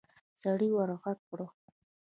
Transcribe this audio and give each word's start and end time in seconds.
سړي 0.41 0.67
ورغږ 0.75 1.19
کړ. 1.29 1.39